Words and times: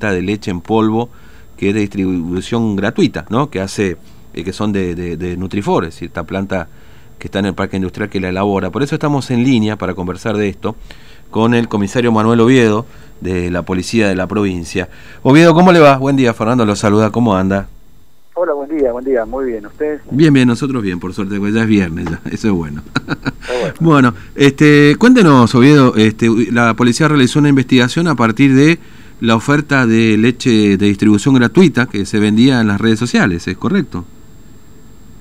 venta 0.00 0.12
de 0.12 0.22
leche 0.22 0.50
en 0.50 0.60
polvo 0.60 1.10
que 1.56 1.68
es 1.68 1.74
de 1.74 1.80
distribución 1.80 2.74
gratuita, 2.74 3.26
¿no? 3.28 3.50
Que 3.50 3.60
hace, 3.60 3.98
eh, 4.32 4.44
que 4.44 4.52
son 4.52 4.72
de, 4.72 4.94
de, 4.94 5.18
de 5.18 5.36
Nutrifor, 5.36 5.84
esta 5.84 6.24
planta 6.24 6.68
que 7.18 7.26
está 7.26 7.40
en 7.40 7.46
el 7.46 7.54
parque 7.54 7.76
industrial 7.76 8.08
que 8.08 8.18
la 8.18 8.30
elabora. 8.30 8.70
Por 8.70 8.82
eso 8.82 8.94
estamos 8.94 9.30
en 9.30 9.44
línea 9.44 9.76
para 9.76 9.92
conversar 9.92 10.38
de 10.38 10.48
esto 10.48 10.74
con 11.30 11.52
el 11.52 11.68
comisario 11.68 12.12
Manuel 12.12 12.40
Oviedo 12.40 12.86
de 13.20 13.50
la 13.50 13.60
policía 13.60 14.08
de 14.08 14.14
la 14.14 14.26
provincia. 14.26 14.88
Oviedo, 15.22 15.52
¿cómo 15.52 15.70
le 15.70 15.80
va? 15.80 15.98
Buen 15.98 16.16
día, 16.16 16.32
Fernando 16.32 16.64
lo 16.64 16.74
saluda, 16.76 17.10
¿cómo 17.10 17.36
anda? 17.36 17.68
Hola, 18.32 18.54
buen 18.54 18.70
día, 18.70 18.90
buen 18.92 19.04
día, 19.04 19.26
muy 19.26 19.44
bien, 19.44 19.66
¿ustedes? 19.66 20.00
Bien, 20.10 20.32
bien, 20.32 20.48
nosotros 20.48 20.82
bien, 20.82 20.98
por 20.98 21.12
suerte, 21.12 21.38
pues 21.38 21.52
ya 21.52 21.60
es 21.60 21.66
viernes, 21.66 22.06
ya, 22.08 22.22
eso 22.30 22.48
es 22.48 22.54
bueno. 22.54 22.80
bueno. 23.04 23.74
bueno, 23.80 24.14
este, 24.34 24.96
cuéntenos, 24.98 25.54
Oviedo, 25.54 25.94
este, 25.96 26.30
la 26.50 26.72
policía 26.72 27.06
realizó 27.06 27.38
una 27.38 27.50
investigación 27.50 28.08
a 28.08 28.14
partir 28.14 28.54
de 28.54 28.78
la 29.20 29.36
oferta 29.36 29.86
de 29.86 30.16
leche 30.16 30.76
de 30.76 30.86
distribución 30.86 31.34
gratuita 31.34 31.86
que 31.86 32.06
se 32.06 32.18
vendía 32.18 32.60
en 32.60 32.68
las 32.68 32.80
redes 32.80 32.98
sociales, 32.98 33.46
¿es 33.46 33.56
correcto? 33.56 34.04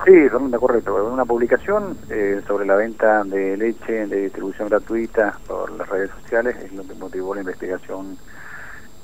Sí, 0.05 0.27
realmente 0.29 0.57
correcto. 0.57 1.11
Una 1.11 1.25
publicación 1.25 1.97
eh, 2.09 2.41
sobre 2.47 2.65
la 2.65 2.75
venta 2.75 3.23
de 3.25 3.57
leche 3.57 4.07
de 4.07 4.21
distribución 4.23 4.69
gratuita 4.69 5.37
por 5.45 5.71
las 5.71 5.89
redes 5.89 6.09
sociales 6.21 6.55
es 6.63 6.71
lo 6.71 6.87
que 6.87 6.93
motivó 6.93 7.35
la 7.35 7.41
investigación 7.41 8.17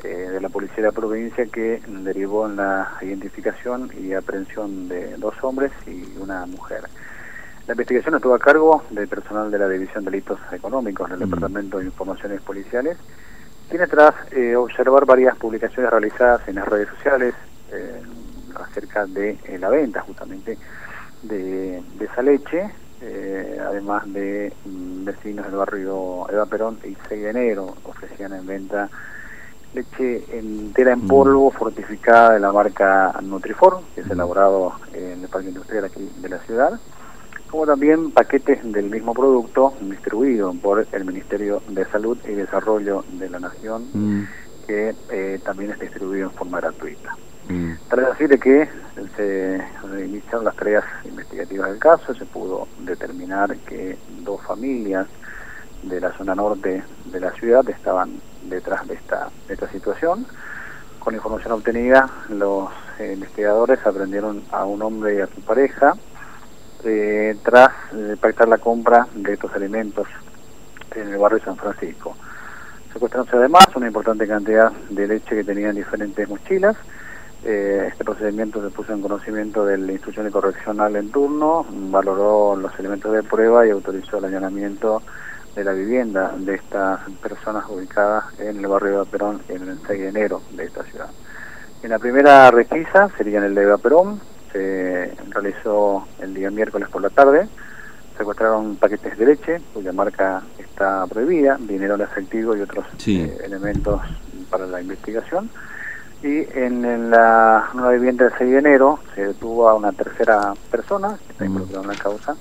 eh, 0.03 0.29
de 0.31 0.39
la 0.39 0.47
Policía 0.47 0.77
de 0.77 0.83
la 0.83 0.91
Provincia 0.93 1.45
que 1.47 1.81
derivó 1.87 2.47
en 2.47 2.55
la 2.55 2.93
identificación 3.01 3.91
y 4.01 4.13
aprehensión 4.13 4.87
de 4.87 5.17
dos 5.17 5.35
hombres 5.41 5.71
y 5.85 6.17
una 6.21 6.45
mujer. 6.45 6.83
La 7.67 7.73
investigación 7.73 8.15
estuvo 8.15 8.35
a 8.35 8.39
cargo 8.39 8.83
del 8.91 9.07
personal 9.07 9.51
de 9.51 9.59
la 9.59 9.67
División 9.67 10.05
de 10.05 10.11
Delitos 10.11 10.39
Económicos 10.53 11.09
del 11.09 11.19
Departamento 11.19 11.79
de 11.79 11.85
Informaciones 11.85 12.39
Policiales, 12.41 12.97
tiene 13.69 13.87
tras 13.87 14.13
eh, 14.31 14.55
observar 14.55 15.05
varias 15.05 15.35
publicaciones 15.37 15.91
realizadas 15.91 16.47
en 16.47 16.55
las 16.55 16.67
redes 16.67 16.89
sociales 16.89 17.33
acerca 18.55 19.05
de 19.05 19.37
la 19.59 19.69
venta 19.69 19.99
justamente 20.01 20.57
de, 21.27 21.83
esa 21.99 22.21
leche, 22.21 22.69
eh, 23.01 23.59
además 23.61 24.11
de 24.11 24.53
mm, 24.65 25.05
vecinos 25.05 25.45
del 25.45 25.55
barrio 25.55 26.29
Eva 26.29 26.45
Perón 26.45 26.79
y 26.83 26.95
6 27.09 27.23
de 27.23 27.29
enero 27.29 27.75
ofrecían 27.83 28.33
en 28.33 28.45
venta 28.45 28.89
leche 29.73 30.23
entera 30.37 30.93
en 30.93 31.03
mm. 31.03 31.07
polvo 31.07 31.51
fortificada 31.51 32.33
de 32.33 32.39
la 32.39 32.51
marca 32.51 33.13
Nutriform, 33.21 33.83
que 33.93 34.01
es 34.01 34.07
mm. 34.07 34.11
elaborado 34.11 34.73
en 34.93 35.23
el 35.23 35.27
parque 35.27 35.49
industrial 35.49 35.85
aquí 35.85 36.09
de 36.21 36.29
la 36.29 36.39
ciudad, 36.39 36.79
como 37.55 37.67
también 37.67 38.11
paquetes 38.11 38.59
del 38.69 38.89
mismo 38.89 39.13
producto 39.13 39.73
distribuido 39.79 40.53
por 40.61 40.85
el 40.91 41.05
Ministerio 41.05 41.61
de 41.69 41.85
Salud 41.85 42.17
y 42.27 42.33
Desarrollo 42.33 43.05
de 43.13 43.29
la 43.29 43.39
Nación, 43.39 44.27
que 44.67 44.93
eh, 45.09 45.39
también 45.41 45.71
es 45.71 45.79
distribuido 45.79 46.27
en 46.27 46.35
forma 46.35 46.59
gratuita. 46.59 47.15
Mm. 47.47 47.71
Tras 47.87 48.11
así 48.11 48.27
de 48.27 48.39
que 48.39 48.67
se 49.15 49.61
iniciaron 50.03 50.43
las 50.43 50.55
tareas 50.57 50.83
investigativas 51.05 51.69
del 51.69 51.79
caso, 51.79 52.13
se 52.13 52.25
pudo 52.25 52.67
determinar 52.79 53.55
que 53.59 53.97
dos 54.25 54.41
familias 54.41 55.07
de 55.83 56.01
la 56.01 56.11
zona 56.17 56.35
norte 56.35 56.83
de 57.05 57.19
la 57.21 57.31
ciudad 57.35 57.69
estaban 57.69 58.19
detrás 58.49 58.85
de 58.85 58.95
esta, 58.95 59.29
de 59.47 59.53
esta 59.53 59.69
situación. 59.69 60.27
Con 60.99 61.15
información 61.15 61.53
obtenida, 61.53 62.09
los 62.27 62.67
investigadores 62.99 63.79
aprendieron 63.85 64.43
a 64.51 64.65
un 64.65 64.81
hombre 64.81 65.15
y 65.15 65.21
a 65.21 65.27
su 65.27 65.39
pareja 65.39 65.95
eh, 66.85 67.35
tras 67.43 67.71
eh, 67.93 68.15
pactar 68.19 68.47
la 68.47 68.57
compra 68.57 69.07
de 69.13 69.33
estos 69.33 69.53
alimentos 69.53 70.07
en 70.95 71.09
el 71.09 71.17
barrio 71.17 71.39
San 71.43 71.57
Francisco. 71.57 72.15
Secuestraron 72.93 73.27
además 73.33 73.67
una 73.75 73.87
importante 73.87 74.27
cantidad 74.27 74.71
de 74.89 75.07
leche 75.07 75.35
que 75.35 75.43
tenían 75.43 75.75
diferentes 75.75 76.29
mochilas 76.29 76.77
eh, 77.47 77.89
este 77.91 78.03
procedimiento 78.03 78.59
se 78.59 78.75
puso 78.75 78.91
en 78.91 79.03
conocimiento 79.03 79.67
de 79.67 79.77
la 79.77 79.91
instrucción 79.91 80.25
de 80.25 80.31
correccional 80.31 80.95
en 80.95 81.11
turno, 81.11 81.63
valoró 81.69 82.55
los 82.55 82.77
elementos 82.79 83.13
de 83.13 83.21
prueba 83.21 83.67
y 83.67 83.69
autorizó 83.69 84.17
el 84.17 84.25
allanamiento 84.25 85.03
de 85.55 85.63
la 85.63 85.73
vivienda 85.73 86.33
de 86.35 86.55
estas 86.55 87.01
personas 87.21 87.65
ubicadas 87.69 88.23
en 88.39 88.57
el 88.57 88.65
barrio 88.65 89.03
de 89.03 89.11
Perón 89.11 89.41
en 89.47 89.69
el 89.69 89.79
6 89.85 89.87
de 89.87 90.07
enero 90.07 90.41
de 90.53 90.63
esta 90.65 90.83
ciudad. 90.85 91.09
En 91.83 91.91
la 91.91 91.99
primera 91.99 92.49
requisa, 92.49 93.09
sería 93.15 93.37
en 93.37 93.43
el 93.43 93.53
de 93.53 93.77
Perón, 93.77 94.19
se 94.55 95.11
realizó 95.31 96.07
el 96.21 96.33
día 96.33 96.49
miércoles 96.49 96.87
por 96.87 97.01
la 97.01 97.09
tarde, 97.09 97.47
secuestraron 98.17 98.77
paquetes 98.77 99.17
de 99.17 99.25
leche, 99.25 99.61
cuya 99.73 99.91
marca 99.91 100.43
está 100.57 101.05
prohibida, 101.07 101.57
dinero 101.59 101.95
en 101.95 102.01
efectivo 102.01 102.55
y 102.55 102.61
otros 102.61 102.85
eh, 103.05 103.37
elementos 103.43 104.01
para 104.49 104.65
la 104.65 104.81
investigación. 104.81 105.49
Y 106.23 106.47
en, 106.57 107.09
la 107.09 107.69
nueva 107.73 107.91
vivienda 107.91 108.25
del 108.25 108.33
6 108.37 108.51
de 108.51 108.57
enero 108.57 108.99
se 109.13 109.27
detuvo 109.27 109.67
a 109.67 109.75
una 109.75 109.91
tercera 109.91 110.53
persona 110.71 111.17
que 111.25 111.33
está 111.33 111.45
involucrada 111.45 111.83
en 111.83 111.89
la 111.89 111.95
causa 111.95 112.35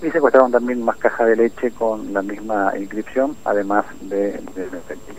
y 0.00 0.10
secuestraron 0.10 0.52
también 0.52 0.82
más 0.82 0.96
cajas 0.96 1.26
de 1.26 1.36
leche 1.36 1.72
con 1.72 2.14
la 2.14 2.22
misma 2.22 2.72
inscripción, 2.78 3.36
además 3.44 3.84
de, 4.02 4.36
efectivo. 4.56 5.18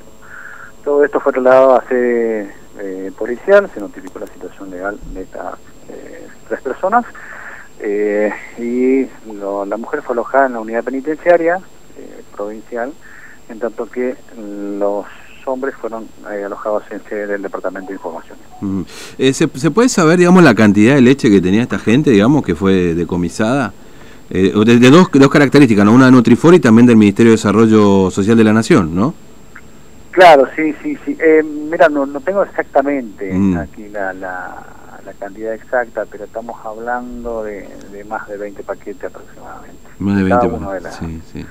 Todo 0.86 1.04
esto 1.04 1.20
fue 1.20 1.34
trasladado 1.34 1.76
a 1.76 1.84
sede 1.84 2.50
eh, 2.80 3.12
policial, 3.18 3.70
se 3.74 3.82
notificó 3.82 4.20
la 4.20 4.28
situación 4.28 4.72
legal 4.72 4.98
de 5.14 5.24
estas 5.24 5.56
tres 6.50 6.62
personas 6.62 7.06
eh, 7.80 8.34
y 8.58 9.08
la 9.34 9.78
mujer 9.78 10.02
fue 10.02 10.14
alojada 10.14 10.48
en 10.48 10.54
la 10.54 10.60
unidad 10.60 10.84
penitenciaria 10.84 11.60
provincial, 12.36 12.92
en 13.50 13.60
tanto 13.60 13.90
que 13.90 14.16
los 14.38 15.06
hombres 15.46 15.76
fueron 15.76 16.08
eh, 16.32 16.44
alojados 16.46 16.84
en 16.92 17.02
sede 17.04 17.28
del 17.28 17.42
Departamento 17.42 17.90
de 17.90 17.96
Información. 17.96 18.38
Eh, 19.18 19.34
¿se, 19.34 19.48
puede 19.48 19.90
saber, 19.90 20.20
digamos, 20.20 20.44
la 20.44 20.56
cantidad 20.56 20.96
de 20.96 21.02
leche 21.02 21.30
que 21.30 21.42
tenía 21.42 21.64
esta 21.64 21.80
gente, 21.80 22.12
digamos, 22.12 22.44
que 22.46 22.56
fue 22.56 22.94
decomisada? 22.94 23.74
Eh, 24.30 24.54
de, 24.54 24.90
dos, 24.92 25.10
dos 25.12 25.30
características, 25.30 25.84
¿no? 25.86 25.94
Una 25.94 26.06
de 26.06 26.12
Nutrifor 26.12 26.54
y 26.54 26.60
también 26.60 26.86
del 26.86 26.98
Ministerio 26.98 27.32
de 27.32 27.38
Desarrollo 27.38 28.12
Social 28.12 28.38
de 28.38 28.44
la 28.44 28.54
Nación, 28.54 28.96
¿no? 28.96 29.14
Claro, 30.12 30.48
sí, 30.56 30.74
sí, 30.84 30.98
sí. 31.06 31.18
Eh, 31.20 31.44
mira, 31.44 31.90
no, 31.90 32.06
no 32.06 32.20
tengo 32.20 32.44
exactamente 32.44 33.34
mm. 33.34 33.58
aquí 33.58 33.90
la, 33.90 34.14
la, 34.14 34.64
cantidad 35.20 35.54
exacta, 35.54 36.06
pero 36.10 36.26
estamos 36.26 36.58
hablando 36.66 37.44
de, 37.44 37.68
más 38.08 38.28
de 38.28 38.38
20 38.38 38.64
paquetes 38.64 39.04
aproximadamente. 39.04 39.78
Más 40.00 40.18
de 40.18 40.24
20 40.24 40.50
paquetes, 40.50 40.96
sí, 40.96 41.22
sí. 41.32 41.46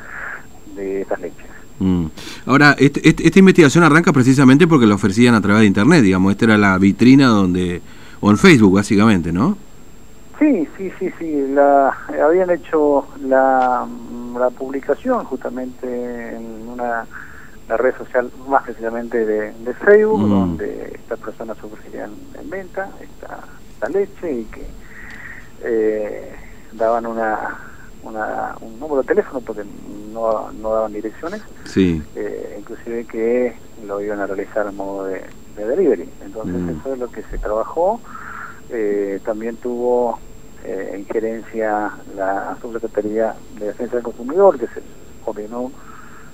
De 0.75 1.03
estas 1.03 1.21
leches. 1.21 1.47
Mm. 1.79 2.07
Ahora, 2.47 2.75
este, 2.79 3.07
este, 3.09 3.27
esta 3.27 3.39
investigación 3.39 3.85
arranca 3.85 4.13
precisamente 4.13 4.67
porque 4.67 4.87
lo 4.87 4.97
ofrecían 4.97 5.35
a 5.35 5.41
través 5.41 5.61
de 5.61 5.67
Internet, 5.67 6.03
digamos, 6.03 6.33
esta 6.33 6.47
era 6.47 6.59
la 6.59 6.77
vitrina 6.79 7.27
donde, 7.27 7.81
o 8.21 8.31
en 8.31 8.39
Facebook 8.39 8.75
básicamente, 8.75 9.33
¿no? 9.33 9.57
Sí, 10.39 10.69
sí, 10.77 10.91
sí, 10.99 11.11
sí, 11.19 11.47
la, 11.53 11.97
habían 12.25 12.51
hecho 12.51 13.07
la, 13.23 13.87
la 14.39 14.51
publicación 14.51 15.25
justamente 15.25 16.37
en 16.37 16.69
una 16.69 17.07
la 17.69 17.77
red 17.77 17.95
social 17.97 18.31
más 18.49 18.63
precisamente 18.63 19.25
de, 19.25 19.53
Facebook, 19.75 20.21
mm. 20.21 20.31
donde 20.31 20.93
estas 20.95 21.19
personas 21.19 21.57
ofrecían 21.63 22.11
en 22.41 22.51
venta 22.51 22.91
esta, 23.01 23.41
esta 23.79 23.89
leche 23.89 24.33
y 24.33 24.45
que 24.45 24.67
eh, 25.63 26.33
daban 26.73 27.07
una 27.07 27.65
un 28.61 28.81
número 28.81 29.03
de 29.03 29.09
teléfono 29.09 29.41
porque 29.41 29.63
no, 30.13 30.51
no 30.53 30.73
daban 30.73 30.93
direcciones, 30.93 31.43
sí. 31.65 32.03
Eh, 32.17 32.57
inclusive 32.59 33.05
que 33.05 33.55
lo 33.87 34.01
iban 34.01 34.21
a 34.21 34.27
realizar 34.27 34.67
en 34.67 34.77
modo 34.77 35.05
de, 35.05 35.23
delivery. 35.57 36.09
Entonces 36.25 36.55
mm. 36.55 36.71
eso 36.71 36.93
es 36.93 36.99
lo 36.99 37.11
que 37.11 37.23
se 37.25 37.39
trabajó. 37.39 38.01
Eh, 38.71 39.21
también 39.25 39.57
tuvo 39.57 40.19
eh, 40.65 40.97
injerencia 40.99 41.93
la 42.17 42.57
Subsecretaría 42.63 43.35
de 43.59 43.67
Defensa 43.67 43.97
del 43.97 44.05
Consumidor, 44.05 44.59
que 44.59 44.69
se 44.69 44.83
coordinó 45.25 45.73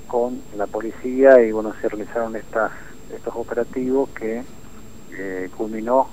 con 0.07 0.41
la 0.57 0.67
policía 0.67 1.43
y 1.43 1.51
bueno, 1.51 1.73
se 1.81 1.89
realizaron 1.89 2.37
estas 2.37 2.71
estos 3.15 3.35
operativos 3.37 4.09
que 4.11 4.43
eh, 5.13 5.51
culminó 5.57 6.09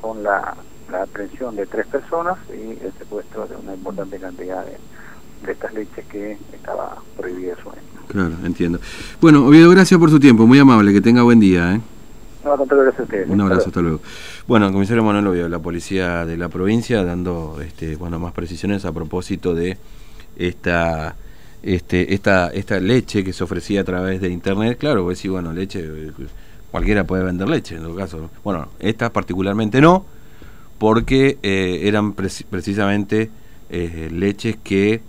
con 0.00 0.22
la 0.22 0.54
la 0.90 1.02
aprehensión 1.02 1.56
de 1.56 1.66
tres 1.66 1.86
personas 1.86 2.38
y 2.50 2.70
el 2.84 2.92
secuestro 2.98 3.46
de 3.46 3.56
una 3.56 3.74
importante 3.74 4.18
cantidad 4.18 4.64
de, 4.64 4.76
estas 5.50 5.72
leches 5.72 6.04
que 6.06 6.36
estaba 6.52 6.96
prohibida 7.16 7.54
su 7.62 7.70
venta. 7.70 7.82
Claro, 8.08 8.32
entiendo. 8.44 8.80
Bueno, 9.20 9.46
Oviedo, 9.46 9.70
gracias 9.70 9.98
por 10.00 10.10
su 10.10 10.18
tiempo, 10.18 10.46
muy 10.46 10.58
amable, 10.58 10.92
que 10.92 11.00
tenga 11.00 11.22
buen 11.22 11.38
día. 11.38 11.74
¿eh? 11.74 11.80
No, 12.44 12.56
gracias 12.56 13.00
a 13.00 13.02
ustedes. 13.02 13.28
Un 13.28 13.40
abrazo, 13.40 13.68
hasta 13.68 13.80
luego. 13.80 14.00
Bueno, 14.46 14.72
comisario 14.72 15.04
Manuel 15.04 15.26
Oviedo, 15.28 15.48
la 15.48 15.60
policía 15.60 16.24
de 16.24 16.36
la 16.36 16.48
provincia, 16.48 17.04
dando 17.04 17.58
este, 17.62 17.96
bueno, 17.96 18.18
más 18.18 18.32
precisiones 18.32 18.84
a 18.84 18.92
propósito 18.92 19.54
de 19.54 19.78
esta 20.36 21.14
este, 21.62 22.14
esta, 22.14 22.48
esta 22.48 22.80
leche 22.80 23.24
que 23.24 23.32
se 23.32 23.44
ofrecía 23.44 23.80
a 23.82 23.84
través 23.84 24.20
de 24.20 24.28
internet, 24.28 24.78
claro, 24.78 25.04
pues 25.04 25.18
sí, 25.18 25.28
bueno, 25.28 25.52
leche, 25.52 25.84
cualquiera 26.70 27.04
puede 27.04 27.24
vender 27.24 27.48
leche 27.48 27.76
en 27.76 27.82
todo 27.82 27.94
caso. 27.94 28.30
Bueno, 28.44 28.68
esta 28.78 29.12
particularmente 29.12 29.80
no, 29.80 30.04
porque 30.78 31.38
eh, 31.42 31.80
eran 31.84 32.12
precisamente 32.12 33.30
eh, 33.70 34.08
leches 34.12 34.56
que 34.62 35.02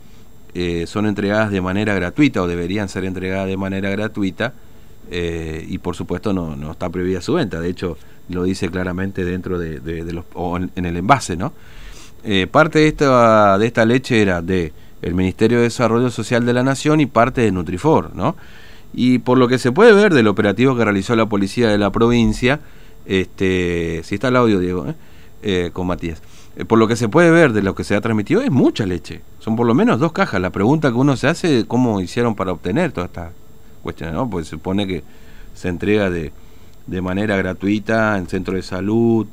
eh, 0.53 0.85
son 0.88 1.06
entregadas 1.06 1.51
de 1.51 1.61
manera 1.61 1.94
gratuita 1.94 2.41
o 2.41 2.47
deberían 2.47 2.89
ser 2.89 3.06
entregadas 3.06 3.47
de 3.47 3.57
manera 3.57 3.89
gratuita 3.89 4.53
y 5.11 5.79
por 5.79 5.95
supuesto 5.95 6.33
no, 6.33 6.56
no 6.56 6.73
está 6.73 6.88
prohibida 6.88 7.19
su 7.19 7.33
venta, 7.33 7.59
de 7.59 7.69
hecho 7.69 7.97
lo 8.29 8.44
dice 8.44 8.69
claramente 8.69 9.25
dentro 9.25 9.57
de, 9.57 9.79
los, 10.13 10.23
o 10.35 10.56
en, 10.57 10.85
el 10.85 10.97
envase, 10.97 11.35
¿no? 11.35 11.51
Parte 12.51 12.77
de 12.77 12.88
esta, 12.89 13.57
de 13.57 13.65
esta 13.65 13.85
leche 13.85 14.21
era 14.21 14.44
de 14.44 14.71
el 15.01 15.15
Ministerio 15.15 15.57
de 15.57 15.63
Desarrollo 15.63 16.11
Social 16.11 16.45
de 16.45 16.53
la 16.53 16.61
Nación 16.61 17.01
y 17.01 17.07
parte 17.07 17.41
de 17.41 17.51
Nutrifor, 17.51 18.15
¿no? 18.15 18.35
Y 18.94 19.19
por 19.19 19.38
lo 19.38 19.47
que 19.47 19.59
se 19.59 19.71
puede 19.71 19.94
ver 19.94 20.13
del 20.13 20.27
operativo 20.27 20.75
que 20.75 20.83
realizó 20.83 21.15
la 21.15 21.27
policía 21.27 21.69
de 21.69 21.77
la 21.77 21.91
provincia, 21.91 22.59
este, 23.06 24.01
si 24.03 24.15
está 24.15 24.30
el 24.30 24.36
audio, 24.36 24.59
Diego, 24.59 24.88
¿eh? 24.88 24.95
Eh, 25.41 25.69
con 25.71 25.88
Matías, 25.88 26.21
por 26.68 26.77
lo 26.77 26.88
que 26.88 26.97
se 26.97 27.07
puede 27.07 27.31
ver 27.31 27.53
de 27.53 27.62
lo 27.62 27.74
que 27.74 27.86
se 27.86 27.95
ha 27.95 28.01
transmitido, 28.01 28.41
es 28.41 28.51
mucha 28.51 28.86
leche. 28.86 29.21
Son 29.39 29.56
por 29.56 29.65
lo 29.65 29.74
menos 29.74 30.00
dos 30.00 30.12
cajas. 30.12 30.41
La 30.41 30.50
pregunta 30.50 30.89
que 30.89 30.97
uno 30.97 31.15
se 31.15 31.27
hace 31.27 31.59
es 31.59 31.65
cómo 31.65 32.01
hicieron 32.01 32.36
para 32.36 32.51
obtener 32.51 32.91
toda 32.91 33.06
esta 33.06 33.31
cuestión, 33.81 34.13
¿no? 34.13 34.30
Pues 34.30 34.47
se 34.47 34.51
supone 34.51 34.86
que 34.86 35.03
se 35.53 35.69
entrega 35.69 36.09
de, 36.09 36.33
de 36.88 37.01
manera 37.01 37.38
gratuita 37.38 38.18
en 38.18 38.27
centro 38.27 38.56
de 38.56 38.63
salud, 38.63 39.27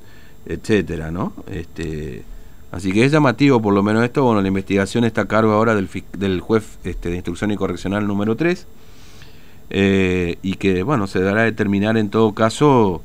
etcétera, 0.46 1.10
¿no? 1.10 1.32
Este, 1.50 2.22
así 2.70 2.92
que 2.92 3.04
es 3.04 3.12
llamativo 3.12 3.60
por 3.60 3.74
lo 3.74 3.82
menos 3.82 4.04
esto, 4.04 4.22
bueno, 4.24 4.40
la 4.40 4.48
investigación 4.48 5.04
está 5.04 5.22
a 5.22 5.28
cargo 5.28 5.52
ahora 5.52 5.74
del, 5.74 5.88
del 6.16 6.40
juez 6.40 6.78
este, 6.84 7.10
de 7.10 7.16
instrucción 7.16 7.50
y 7.50 7.56
correccional 7.56 8.06
número 8.06 8.36
3, 8.36 8.66
eh, 9.70 10.38
y 10.42 10.54
que, 10.54 10.82
bueno, 10.82 11.06
se 11.06 11.20
dará 11.20 11.42
a 11.42 11.44
determinar 11.44 11.96
en 11.96 12.10
todo 12.10 12.34
caso, 12.34 13.02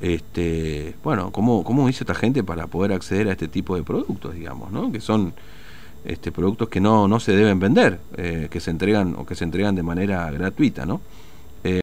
este, 0.00 0.94
bueno, 1.02 1.32
cómo, 1.32 1.64
cómo 1.64 1.88
hizo 1.88 2.04
esta 2.04 2.14
gente 2.14 2.42
para 2.42 2.66
poder 2.66 2.92
acceder 2.92 3.28
a 3.28 3.32
este 3.32 3.48
tipo 3.48 3.76
de 3.76 3.82
productos, 3.82 4.34
digamos, 4.34 4.72
¿no? 4.72 4.90
Que 4.92 5.00
son 5.00 5.34
este, 6.04 6.32
productos 6.32 6.68
que 6.68 6.80
no, 6.80 7.08
no 7.08 7.20
se 7.20 7.32
deben 7.32 7.58
vender, 7.58 8.00
eh, 8.16 8.48
que 8.50 8.60
se 8.60 8.70
entregan 8.70 9.14
o 9.18 9.26
que 9.26 9.34
se 9.34 9.44
entregan 9.44 9.74
de 9.74 9.82
manera 9.82 10.30
gratuita, 10.30 10.86
¿no? 10.86 11.00